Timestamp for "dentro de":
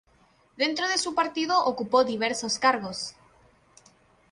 0.57-0.97